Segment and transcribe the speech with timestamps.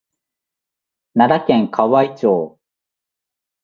[1.13, 2.57] 奈良県河合町